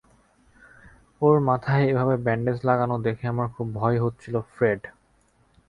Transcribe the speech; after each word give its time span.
ওর 1.21 1.37
মাথায় 1.39 1.85
এভাবে 1.87 2.15
ব্যান্ডেজ 2.17 2.57
লাগানো 2.63 2.95
দেখে 2.99 3.25
আমার 3.27 3.47
খুব 3.47 3.67
ভয় 3.73 3.97
হচ্ছিল 3.99 4.35
ফ্রেড। 4.53 4.81